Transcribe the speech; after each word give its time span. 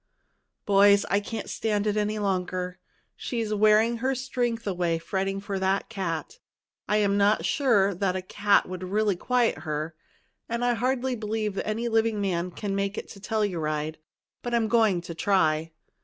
"Boys, 0.65 1.05
I 1.11 1.19
can't 1.19 1.47
stand 1.47 1.85
it 1.85 1.95
any 1.95 2.17
longer. 2.17 2.79
She's 3.15 3.53
wearing 3.53 3.97
her 3.97 4.15
strength 4.15 4.65
away 4.65 4.97
fretting 4.97 5.39
for 5.39 5.59
that 5.59 5.89
cat. 5.89 6.39
I'm 6.89 7.17
not 7.17 7.45
sure 7.45 7.93
that 7.93 8.15
a 8.15 8.23
cat 8.23 8.67
would 8.67 8.81
really 8.83 9.15
quiet 9.15 9.59
her, 9.59 9.93
and 10.49 10.65
I 10.65 10.73
hardly 10.73 11.15
believe 11.15 11.55
any 11.59 11.87
living 11.87 12.19
man 12.19 12.49
can 12.49 12.73
make 12.75 12.97
it 12.97 13.09
to 13.09 13.19
Telluride, 13.19 13.99
but 14.41 14.55
I'm 14.55 14.67
going 14.67 15.01
to 15.01 15.13
try." 15.13 15.71